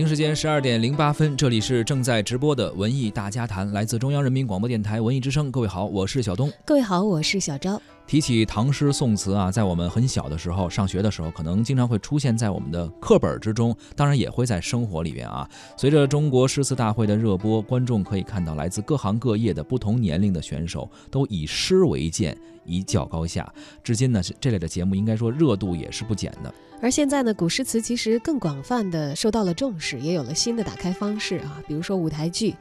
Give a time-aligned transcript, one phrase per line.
[0.00, 5.52] 北京时间十二点零八分，这里是正在直播的文艺大家谈，来自中央人民广播电台文艺之声。
[5.52, 6.50] 各位好，我是小东。
[6.64, 7.78] 各位好，我是小昭。
[8.06, 15.46] 提起唐诗宋词啊，在我们很小的时候，上学的时候，可能经常会出现在我们的课本之中，当然也会在生活里边啊。
[15.76, 23.46] 随着中国诗词大会的热播，观众可以看到来自各行各业的不同年龄的选手都以诗为鉴，一较高下。
[23.84, 26.54] 至今呢，这类的节目应该说热度也是不减的。
[26.82, 32.54] 而现在呢，古诗词其实更广泛的受到了重视，也有了新的打开方式啊，比如说舞台剧。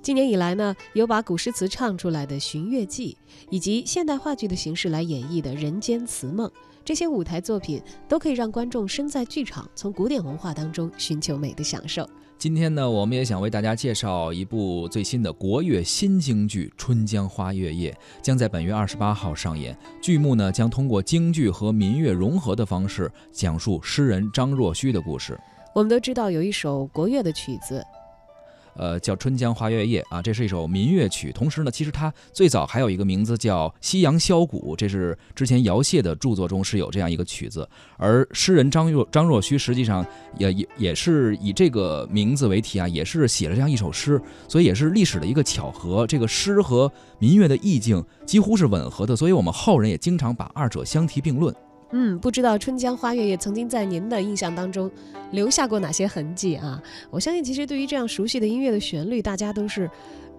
[0.00, 3.16] 今年以来呢，有把古诗词唱出来的《寻月记》，
[3.50, 6.46] 以及现代话剧的形式来演绎的《人间词梦》，
[6.84, 12.08] 这些舞台作品都可以让观众身在剧场，从古典文化当中寻求美的享受。
[12.44, 19.74] 今天呢，我们也想为大家介绍一部最新的国乐新京剧《春江花月夜》，将在本月二十八号上演。
[20.02, 25.40] 剧目呢，将通过京剧和民乐融合的方式，讲述诗人张若虚的故事。
[25.74, 27.82] 我们都知道有一首国乐的曲子。
[28.76, 31.32] 呃，叫《春江花月夜》啊，这是一首民乐曲。
[31.32, 37.68] 同时呢，其实它最早还有一个名字叫《夕阳箫鼓》，这是之前姚燮的著作中是有这样一个曲子。
[37.96, 40.04] 而诗人张若张若虚实际上
[40.38, 46.06] 也也也是以这个名字为题啊，也是写了这样一首诗，所以也是历史的一个巧合。
[46.06, 51.54] 这个诗和民乐的意境几乎是吻合的，所以我们后人也经常把二者相提并论。
[51.92, 54.90] 嗯，不知道《春江花月夜》曾经在您的印象当中
[55.30, 56.82] 留下过哪些痕迹啊？
[57.10, 59.90] 我相信，其实对于这样熟悉的音乐的旋律，大家都是。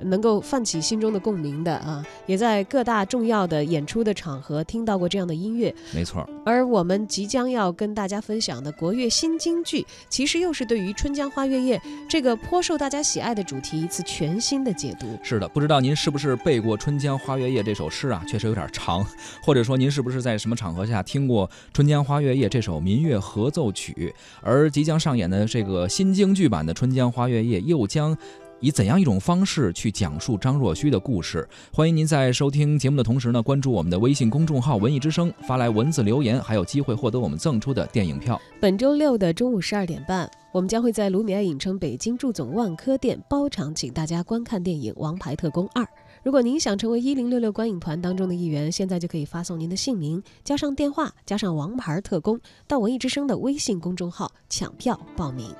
[0.02, 6.28] 能够泛起心中的共鸣的啊，也在各大重要的演出的场合听到过这样的音乐，没错。
[6.46, 11.78] 而我们即将要跟大家分享的国乐新京剧，其实又是对于《春江花月夜》
[12.10, 15.18] 这个颇受大家喜爱的主题一次全新的解读。
[15.24, 18.24] 是的，不知道您是不是背过《春江花月夜》这首诗啊？
[18.28, 19.06] 确实有点长，
[19.44, 24.14] 或者说您是不是在什么场合下听过《春江花月夜》这首民乐合奏曲？
[24.42, 28.16] 而即将上演的这个新京剧版的《春江花月夜》又将。
[28.62, 31.48] 以怎样一种方式去讲述张若虚的故事？
[31.74, 38.40] 欢迎您在收听节目的同时呢，关注我们的微信公众号“文艺之声”，发来文字留言，还有机会获得我们赠出的电影票。
[38.60, 45.84] 本周六的中午十二点半，我们将会在卢米埃影城北京驻总万科店包场，请大家观看电影《王牌特工二》。
[46.24, 55.54] 如果您想成为一零六六观影团当中的一员，现在就可以发送您的姓名加上电话加上“王牌特工”到文艺之声的微信公众号抢票报名。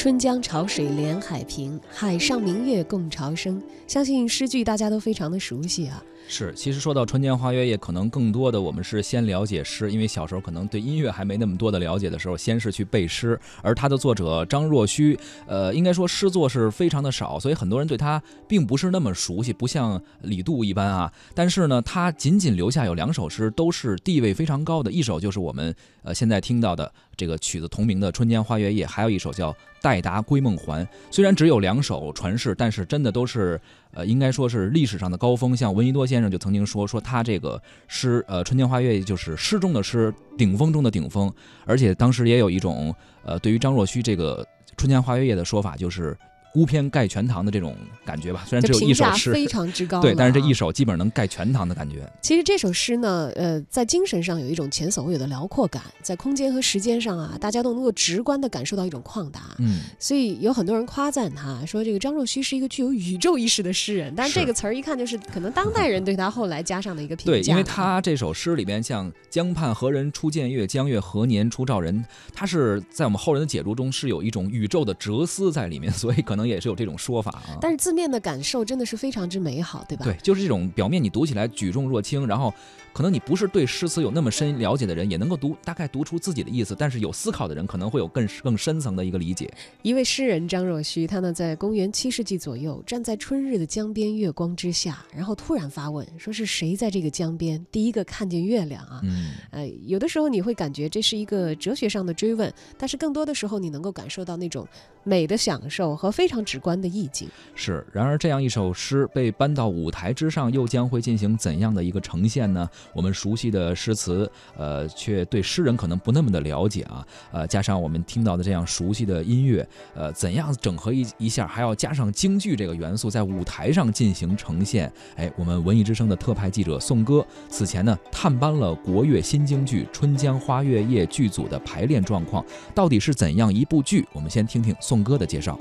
[0.00, 3.62] 春江潮水连海平，海上明月共潮生。
[3.86, 6.02] 相信诗句大家都非常的熟悉啊。
[6.32, 13.38] 是，其实说到《春江花月夜》，可能更多的我们是先了解诗，因为小时候可能对音乐还没那么多的了解的时候，先是去背诗。
[13.62, 15.18] 而他的作者张若虚，
[15.48, 21.12] 呃，应该说诗作是非常的少，所以很多人对他并不是那么熟悉，不像李杜一般啊。
[21.34, 25.74] 但是呢，他仅仅留下有两首诗，都是地位非常高的，一首就是我们
[26.04, 29.52] 呃现在听到的这个曲子同名的《春江花月夜》，还有一首叫
[29.82, 30.86] 《待答归梦还》。
[31.10, 33.60] 虽然只有两首传世，但是真的都是。
[33.92, 35.56] 呃，应该说是历史上的高峰。
[35.56, 41.32] 像闻一多先生就曾经说，说他这个诗，呃，《春江花月夜》就是诗中的诗，顶峰中的顶峰。
[41.66, 42.94] 而且当时也有一种，
[43.24, 44.44] 呃，对于张若虚这个
[44.76, 46.16] 《春江花月夜》的说法，就是。
[46.52, 52.10] 孤篇盖全唐的这种感觉吧，虽然只有一首诗，非常之高，对，但是这一首基本上能盖全唐的感觉。
[52.20, 59.54] 其实这首诗呢，呃，在精神上有一种前所未有的辽阔感，在空间和时间上啊，大家都能够直观的感受到一种旷达。
[59.58, 64.12] 嗯，所以有很多人夸赞他，说这个张若虚是一个具有宇宙意识的诗人。
[64.16, 67.30] 但是这个词儿一看就是可能当代人对他后来加上的一个评价。
[67.30, 72.04] 对，因为他这首诗里边像“江畔何人初见月，江月何年初照人”，
[72.34, 76.39] 他是在我们后人的解读中是有一种宇宙的哲思在里面，所以可能。
[76.40, 77.58] 能也是有这种说法啊。
[77.60, 80.04] 但是字面的感受真的是非常之美好，对吧？
[80.04, 82.52] 对，就是这种表面你读起来举重若轻，然后
[82.92, 86.74] 可能你不是对诗词有那么深了解的人，也能够读大概读出自己的意思。
[86.78, 89.52] 但是有思考的人可能会有更更深层的一个理解。
[89.82, 99.00] 一位诗人张若虚，他呢在公元七世纪左右，站在春日的江边月光之下，然后突然发问，说是谁在这个江边第一个看见月亮啊？
[99.04, 104.66] 嗯，呃，有的时候你会感觉这是一个哲学上的追问，但是更多的时候你能够感受到那种
[105.04, 107.28] 美的享受和非非常直观的意境。
[107.56, 107.84] 是。
[107.92, 112.70] 然而，这样一首诗被搬到舞台之上，又将会进行怎样的一个呈现呢？
[112.92, 117.04] 我们熟悉的诗词，呃，却对诗人可能不那么的了解啊。
[117.32, 124.92] 呃，加上我们听到的这样熟悉的音乐，呃，怎样整合一一下，还要加上京剧这个元素，在舞台上进行呈现。
[125.16, 134.06] 哎，我们文艺之声的特派记者宋歌此前呢，探班了国乐新京剧《春江花月夜》剧组的排练状况，到底是怎样一部剧？
[134.12, 135.58] 我们先听听宋歌的介绍。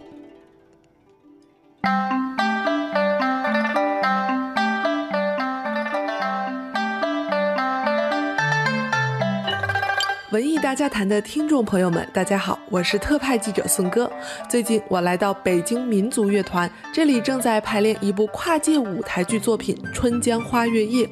[10.32, 14.10] 文艺大家谈的听众朋友们，大家好，我是特派记者宋哥。
[14.48, 21.06] 最近我来到北京民族乐团，这里正在排练一部跨界舞台剧作品《春江花月夜》。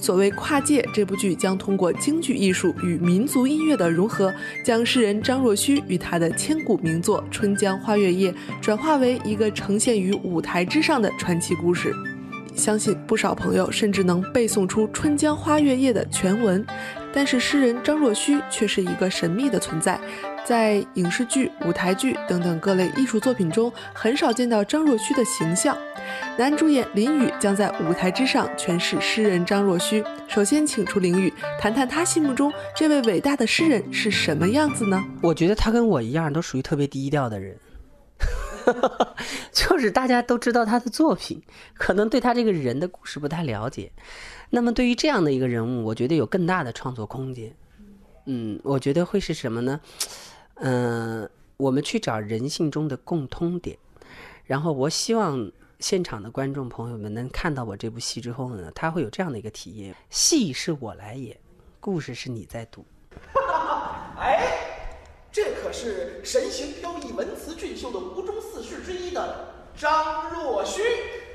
[0.00, 4.32] 所谓跨界，这部剧将通过京剧艺术与民族音乐的融合，
[4.64, 11.92] 将诗人张若虚与他的千古名作《春江花月夜》转化为一个呈现于舞台之上的传奇故事。
[12.54, 16.64] 相信不少朋友甚至能背诵出《春江花月夜》的全文。
[17.12, 19.98] 但是诗人张若虚却是一个神秘的存在，
[20.44, 25.76] 在影视剧、舞台剧等等各类艺术作品中，很少见到张若虚的形象。
[26.36, 30.04] 男主演林宇将在舞台之上诠释诗人张若虚。
[30.28, 35.04] 首先，请出林宇谈谈他心目中这位伟大的诗人是什么样子呢？
[35.22, 37.56] 我觉得他跟我一样，都属于特别低调的人，
[39.52, 41.42] 就是大家都知道他的作品，
[41.74, 43.90] 可能对他这个人的故事不太了解。
[44.50, 47.52] 那么，对于这样的一个人物，我觉得有更大的创作空间。
[48.26, 49.80] 嗯，我觉得会是什么呢？
[50.54, 53.76] 嗯，我们去找人性中的共通点，
[54.44, 55.50] 然后我希望
[55.80, 61.38] 现场的观众朋友们能看到我这部戏之后呢，他会有这样的一个体验：戏是我来演，
[61.78, 62.84] 故事是你在读。
[64.18, 64.44] 哎，
[65.30, 70.82] 这可是神行飘逸、文辞俊秀的吴中四士之一的张若虚，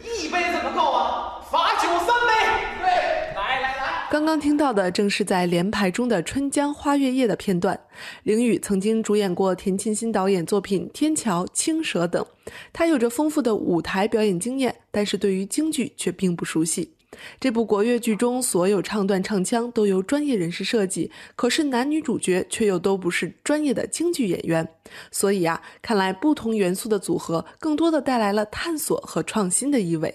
[0.01, 1.41] 一杯怎么够啊？
[1.49, 2.33] 罚酒三杯。
[2.79, 3.72] 对，来来来。
[4.13, 7.79] 刚刚听到的正是在连排中的《春江花月夜》的片段。
[8.21, 12.23] 凌宇曾经主演过田沁鑫导演作品《天桥》《青蛇》等，
[12.71, 16.93] 他有着丰富的舞台表演经验，但是对于京剧却并不熟悉。
[17.39, 24.67] 这部国乐剧中所有唱段唱腔都由专业人士设计，可是男女主角却又都不是专业的京剧演员，
[25.09, 30.13] 所以啊，看来不同元素的组合更多的带来了探索和创新的意味。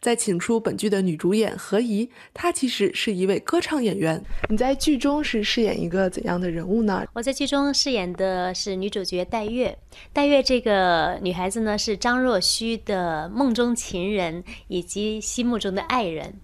[0.00, 4.22] 再请出本剧的女主演何怡，她其实是一位歌唱演员。
[4.48, 7.04] 你在剧中是饰演一个怎样的人物呢？
[7.12, 9.76] 我在剧中饰演的是女主角戴月。
[10.12, 16.34] 戴月这个女孩子呢，是张若虚的梦中情人以及心目中的爱人。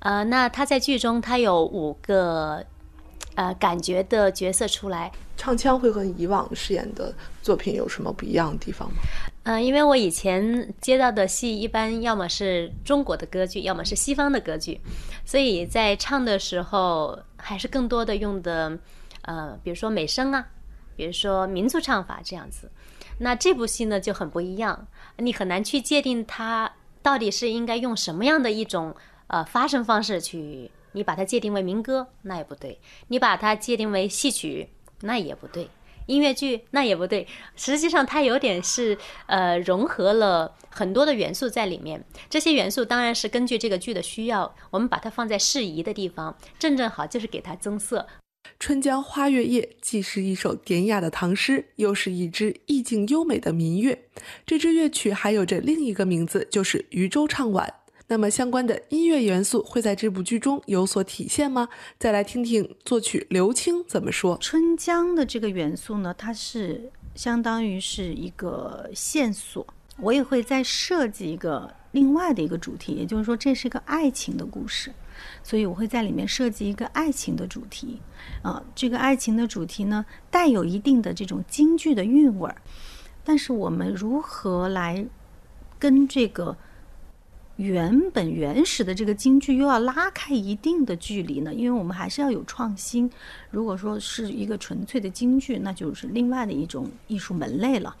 [0.00, 2.64] 呃，那她在剧中，她有五个
[3.34, 5.10] 呃感觉的角色出来。
[5.36, 8.96] 唱腔会和以往饰演的作品有什么不一样的地方吗？
[9.44, 14.80] 嗯，因为我以前接到的戏一般要么是中国的歌剧，要么是西方的歌剧，
[15.24, 18.78] 所以在唱的时候还是更多的用的，
[19.22, 20.46] 呃，比如说美声啊，
[20.94, 22.70] 比如说民族唱法这样子。
[23.18, 26.70] 那这部戏呢就很不一样，你很难去界定它
[27.02, 28.94] 到底是应该用什么样的一种
[29.28, 32.78] 呃发声方式去，你把它界定为民歌那也不对，
[33.08, 34.68] 你把它界定为戏曲。
[35.02, 35.66] 那也不对，
[36.10, 37.26] 音乐剧那也不对。
[37.54, 42.04] 实际上，它有点是呃融合了很多的元素在里面。
[42.28, 48.06] 这些元素当然是根据这个剧的需要，我们把它放在适宜的地方，正正好就是给它增色。
[48.58, 53.98] 《春江花月夜》既是一首典雅的唐诗，又是一支意境优美的民乐。
[54.44, 57.66] 这支乐曲还有着另一个名字，就是《渔舟唱晚》。
[58.10, 61.68] 那么相关的音乐元素会在这部剧中有所体现吗？
[61.96, 64.36] 再来听听作曲刘青怎么说。
[64.40, 69.64] 春江的这个元素呢，它是相当于是一个线索。
[69.98, 74.92] 我也会再设计一个另外的一个主题，也就是说这是一个爱情的故事，
[75.44, 78.00] 所以我会在里面设计一个爱情的主题。
[78.42, 82.56] 啊，这个爱情的主题呢，带有一定的这种京剧的韵味儿，
[83.22, 85.06] 但是我们如何来
[85.78, 86.56] 跟这个？
[87.60, 93.10] 原本原始的这个京剧又要拉开一定的距离呢，因为我们还是要有创新。
[93.50, 97.94] 如果说是一个纯粹的京剧，那就是另外的一种艺术门类了。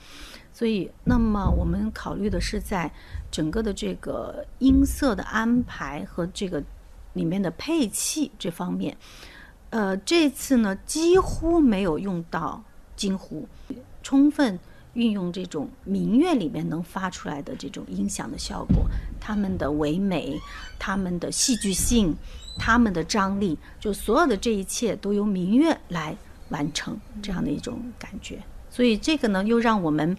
[0.50, 2.90] 所以，那么我们考虑的是在
[3.30, 6.64] 整个的这个音色的安排和这个
[7.12, 8.96] 里面的配器这方面，
[9.68, 12.64] 呃，这次呢几乎没有用到
[12.96, 13.46] 京胡，
[14.02, 14.58] 充分
[14.94, 18.86] 运用这种民乐里面能发出来的这种音响的效果，
[19.20, 20.38] 他们的唯美，
[20.78, 22.14] 他们的戏剧性，
[22.58, 26.16] 他们的张力，就所有的这一切都由民乐来
[26.48, 28.38] 完成这样的一种感觉。
[28.68, 30.16] 所以这个呢，又让我们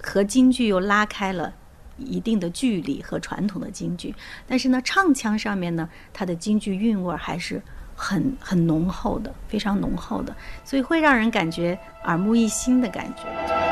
[0.00, 1.52] 和京剧又拉开了
[1.98, 4.14] 一定的距离和传统的京剧。
[4.46, 7.60] 但是呢，唱腔上面呢，它的京剧韵味还是
[7.96, 13.22] 很很浓厚的，非常浓厚的，所以会让人感觉耳目一新的感觉。《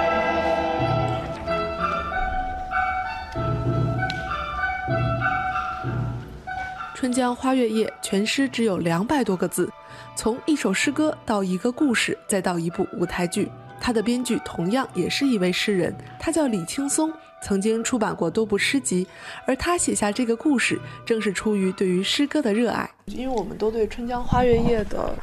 [7.05, 9.71] 春江花月夜》全诗只有两百多个字，
[10.17, 13.47] 从一首诗歌到一个故事，再到一部舞台剧。
[13.79, 19.07] 他的编剧同样也是一位诗人，他叫李青松，曾经出版过多部诗集。
[19.47, 22.91] 而他写下这个故事，正是出于对于诗歌的热爱。
[23.05, 25.15] 因为我们都对《春江花月夜》的，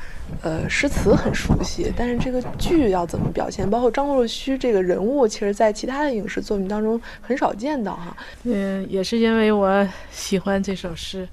[0.44, 8.16] 呃，诗词很熟悉，但是这个剧要怎么表现，包括张若虚这个人物，其实在其他的影视作品当中很少见到哈。
[8.44, 11.28] 嗯，也是因为我喜欢这首诗，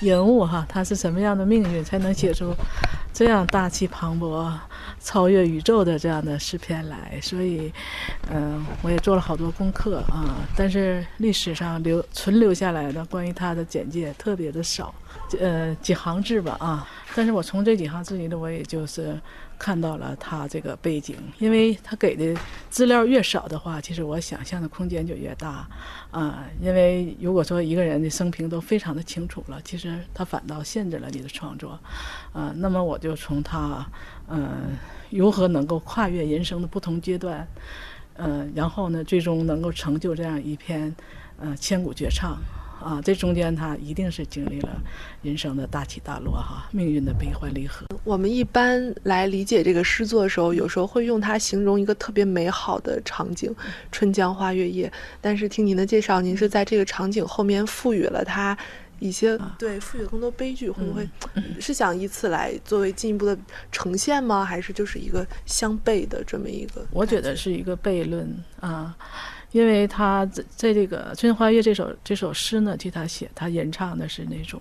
[0.00, 2.54] 人物哈，他是什么样的命运，才能写出
[3.12, 4.52] 这样大气磅礴、
[5.00, 7.18] 超越宇宙的这样的诗篇来？
[7.22, 7.72] 所以，
[8.30, 14.94] 嗯、我也做了好多功课啊，但是历史上留存留下来的关于他的简介特别的少，
[15.38, 16.86] 呃，几行字吧啊。
[17.14, 19.16] 但是我从这几行字里头，我也就是
[19.56, 22.38] 看到了他这个背景，因为他给的
[22.68, 25.64] 资料越少的话，其实我想象的空间就越大，
[26.14, 31.76] 啊、因为如果说一个人的生平都非常的清楚了，其实他反倒限制了你的创作，
[32.32, 33.84] 啊、那么我就从他，
[34.28, 34.76] 嗯、
[35.10, 37.44] 如何能够跨越人生的不同阶段，
[38.16, 40.94] 嗯、然后呢，最终能够成就这样一篇，
[41.40, 42.38] 呃，千古绝唱。
[42.84, 44.80] 啊，这中间他一定是经历了
[45.22, 47.86] 人生的大起大落哈，命运的悲欢离合。
[48.04, 53.54] 我们一般来理解这个诗作的时候，有时候会用它形容一个特别美好的场景
[53.90, 54.92] ，“春江花月夜”。
[55.22, 58.56] 但是听您的介绍，您是在这个场景后面赋予了它
[59.00, 61.08] 一些对赋予了更多悲剧，会不会
[61.58, 63.36] 是想以此来作为进一步的
[63.72, 64.44] 呈现吗？
[64.44, 66.86] 还是就是一个相悖的这么一个？
[66.90, 68.94] 我觉得是一个悖论啊，
[69.54, 74.60] 因为他在这个《春花月》这首这首诗呢，替他写，他吟唱的是那种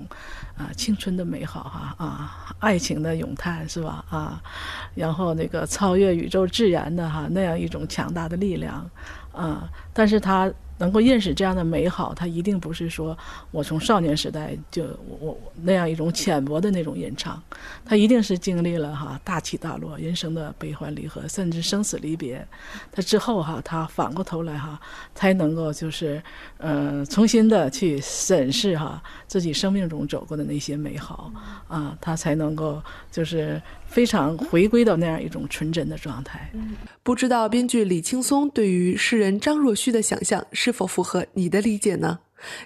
[0.56, 4.40] 啊青春的美好哈啊爱情的咏叹是吧啊，
[4.94, 8.88] 然后那个超越宇宙自然的哈那样一种强大的力量
[9.32, 10.52] 啊，但是他。
[10.84, 13.18] 能够认识这样的美好，他一定不是说
[13.52, 17.42] 我从少年时代就我我那样一种浅薄的那种吟唱，
[17.86, 22.46] 他一定是经历了哈大起大落、人生的悲欢离合，甚至生死离别，
[22.92, 24.78] 他之后哈他反过头来哈
[25.16, 26.22] 才能够就是
[26.58, 31.32] 呃重新的去审视哈自己生命中走过的那些美好。
[31.70, 36.52] 啊，他才能够就是非常回归到那样一种纯真的状态。
[37.04, 42.20] 不知道编剧李青松对于诗人张若虚的想象是否符合你的理解呢？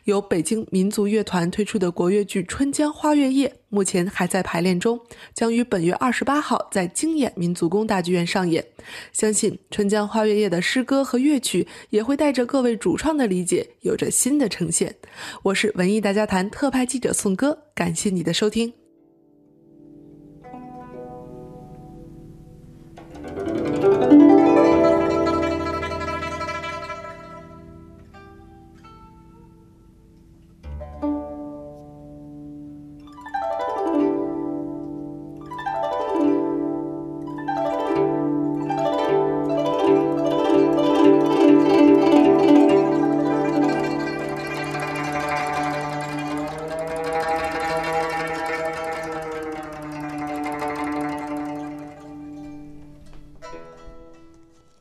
[0.05, 4.99] 由北京民族乐团推出的国乐剧《春江花月夜》目前还在排练中，
[5.35, 8.65] 将于本月二十八号在京演民族宫大剧院上演。
[9.13, 14.95] 相信《春江花月夜》的诗歌和乐曲也会带着各位主创的理解，有着新的呈现。
[15.43, 18.86] 我是文艺大家谈特派记者宋歌，感谢你的收听。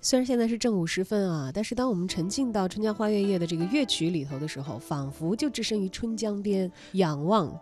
[0.07, 7.53] 虽然现在是正午时分啊，但是当我们沉浸到《春江花月夜》的这个乐曲里头的时候，仿佛就置身于春江边，仰望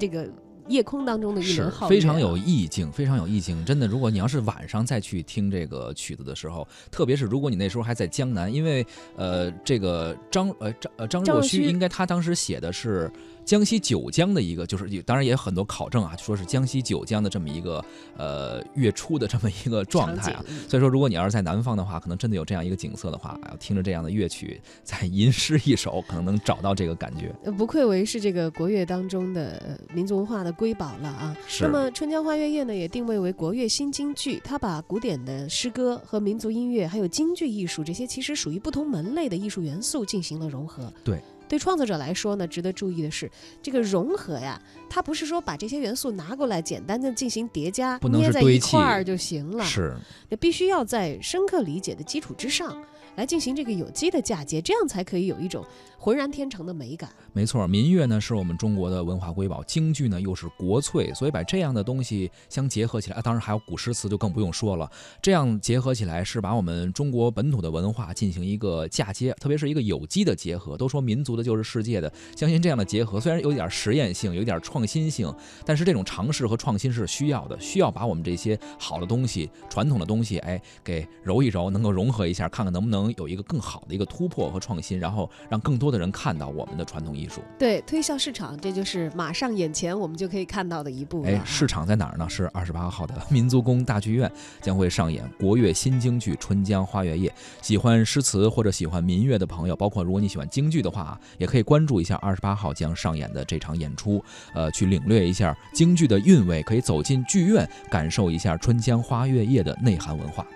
[0.00, 0.28] 这个
[0.66, 3.64] 夜空当中的一轮皓月啊，非常有意境，非常有意境。
[3.64, 13.08] 真的，如果你要是晚上再去听这个曲子的时候，特别是如果你那时候还在江南，因为呃，这个张呃张呃张若虚应该他当时写的是
[13.44, 17.84] 江西九江的一个，就是当然也有很多考证啊，说是江西九江的这么一个
[18.16, 20.44] 呃月初的这么一个状态啊。
[20.68, 27.34] 所以说，如果你要是在南方的话，可能真的有这样一个景色的话，要听着这样的乐曲，再吟诗一首，可能能找到这个感觉。
[27.44, 31.36] 呃不愧为是这个国乐当中的呃民族文化的瑰宝了啊！
[31.46, 40.92] 是那么《春江花月夜》呢，也定位为国乐新京剧，它把古典的诗歌和民族音乐，还有京剧艺术这些其实属于不同门类的艺术元素进行了融合。
[41.04, 41.20] 对。
[41.48, 43.30] 对创作者来说呢，值得注意的是，
[43.62, 49.64] 这个融合呀，它不是说把这些元素拿过来简单的进行叠加，不能捏在一块儿就行了。
[49.64, 49.94] 是，
[50.28, 52.82] 那必须要在深刻理解的基础之上，
[53.16, 55.64] 来进行这个有机的嫁接，这样才可以有一种
[55.98, 57.10] 浑然天成的美感。
[57.32, 64.90] 没错，民乐呢是我们中国的文化瑰宝，京剧呢又是国粹，所以把这样的东西相结合起来，啊当然还有古诗词就更不用说了。
[65.20, 70.76] 这样结合起来是把我们中国本土的文化进行一个嫁接，特别是一个有机的结合。
[70.76, 75.32] 都说民族的就是世界的，相信这样的结合虽然有点实验性，有点创新性，
[75.64, 87.40] 但是这种尝试和创新是需要的，需要把我们这些好的东西、传统的东西，哎，给揉一揉，能够融合一下，看看能不能有一个更好的一个突破和创新，然后让更多的人看到我们的传统艺术。
[87.58, 92.28] 对，推向市场，这就是马上眼前我们就可以看到的一步了哎啊。，市场在哪儿呢？
[92.28, 94.30] 是二十八号的民族宫大剧院
[94.60, 97.28] 将会上演国乐新京剧《春江花月夜》。
[97.60, 104.22] 喜欢诗词或者喜欢民乐的朋友，包括如果你喜欢京剧的话啊，也可以关注一下二十八号将上演的这场演出，
[104.54, 110.46] 呃，去领略一下京剧的韵味，可以走进剧院，感受一下《春江花月夜》的内涵文化。